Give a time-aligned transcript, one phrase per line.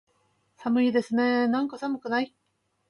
[0.57, 2.33] 寒いですねーなんか、寒くない？